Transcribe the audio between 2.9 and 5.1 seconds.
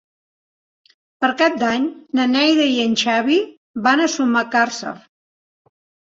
Xavi van a Sumacàrcer.